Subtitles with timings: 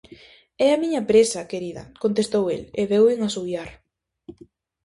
[0.59, 3.69] -É a miña presa, querida -contestou el, e deu en asubiar.